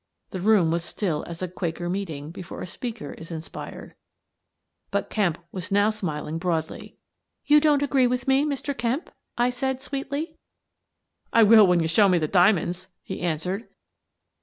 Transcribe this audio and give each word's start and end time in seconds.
The 0.31 0.41
room 0.41 0.71
was 0.71 0.83
still 0.83 1.23
as 1.27 1.43
a 1.43 1.47
Quaker 1.47 1.87
meeting 1.87 2.31
before 2.31 2.63
a 2.63 2.65
speaker 2.65 3.11
is 3.11 3.29
inspired. 3.29 3.93
But 4.89 5.11
Kemp 5.11 5.37
was 5.51 5.71
now 5.71 5.91
smiling 5.91 6.39
broadly. 6.39 6.93
11 6.97 6.97
You 7.45 7.59
don't 7.61 7.81
agree 7.83 8.07
with 8.07 8.27
me, 8.27 8.43
Mr. 8.43 8.75
Kemp?" 8.75 9.11
I 9.37 9.49
asked, 9.49 9.79
sweetly. 9.81 10.37
The 11.31 11.43
Last 11.43 11.43
of 11.43 11.51
It 11.51 11.55
259" 11.55 11.61
I 11.61 11.67
will 11.67 11.67
when 11.67 11.79
you 11.81 11.87
show 11.87 12.09
me 12.09 12.17
the 12.17 12.27
diamonds," 12.27 12.87
he 13.03 13.21
answered. 13.21 13.67